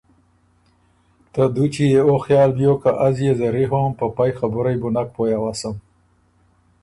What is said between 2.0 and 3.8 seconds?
او خیال بيوک که از يې زری